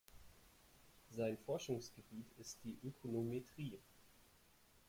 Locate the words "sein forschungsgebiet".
1.11-2.25